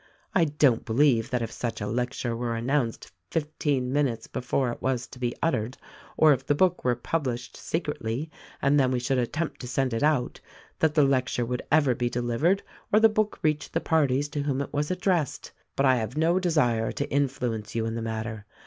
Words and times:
I 0.33 0.45
don't 0.45 0.83
believe 0.83 1.29
that 1.29 1.43
if 1.43 1.51
such 1.51 1.79
a 1.79 1.85
lecture 1.85 2.35
were 2.35 2.55
announced 2.55 3.11
fifteen 3.29 3.93
minutes 3.93 4.25
before 4.25 4.71
it 4.71 4.81
was 4.81 5.05
to 5.05 5.19
be 5.19 5.35
uttered, 5.43 5.77
or 6.17 6.33
if 6.33 6.43
the 6.43 6.55
book 6.55 6.83
were 6.83 6.95
pub 6.95 7.25
lished 7.25 7.55
secretly 7.55 8.31
and 8.63 8.79
then 8.79 8.89
we 8.89 8.97
should 8.99 9.19
attempt 9.19 9.59
to 9.61 9.67
send 9.67 9.93
it 9.93 10.01
out, 10.01 10.39
that 10.79 10.95
the 10.95 11.03
lecture 11.03 11.45
would 11.45 11.61
ever 11.71 11.93
be 11.93 12.09
delivered 12.09 12.63
or 12.91 12.99
the 12.99 13.09
book 13.09 13.37
reach 13.43 13.71
the 13.73 13.79
parties 13.79 14.27
to 14.29 14.41
whom 14.41 14.59
it 14.59 14.73
was 14.73 14.89
addressed. 14.89 15.51
But 15.75 15.85
I 15.85 15.97
have 15.97 16.17
no 16.17 16.39
desire 16.39 16.91
to 16.93 17.11
influence 17.11 17.75
you 17.75 17.85
in 17.85 17.93
the 17.93 18.01
matter. 18.01 18.47